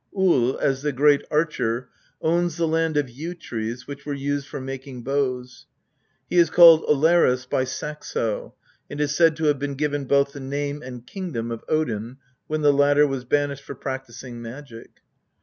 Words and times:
Ull, 0.17 0.57
as 0.57 0.81
the 0.81 0.91
great 0.91 1.23
archer, 1.29 1.89
owns 2.23 2.57
the 2.57 2.67
land 2.67 2.97
of 2.97 3.07
yew 3.07 3.35
trees 3.35 3.85
which 3.85 4.03
were 4.03 4.15
used 4.15 4.47
for 4.47 4.59
making 4.59 5.03
bows. 5.03 5.67
He 6.27 6.39
is 6.39 6.49
called 6.49 6.83
Ollerus 6.85 7.45
by 7.47 7.65
Saxo, 7.65 8.55
and 8.89 8.99
is 8.99 9.15
said 9.15 9.35
to 9.35 9.43
have 9.43 9.59
been 9.59 9.75
given 9.75 10.05
both 10.05 10.33
the 10.33 10.39
name 10.39 10.81
and 10.81 11.05
kingdom 11.05 11.51
of 11.51 11.63
Odin 11.69 12.17
when 12.47 12.61
the 12.63 12.73
latter 12.73 13.05
was 13.05 13.25
banished 13.25 13.61
for 13.61 13.75
practising 13.75 14.41
magic. 14.41 15.01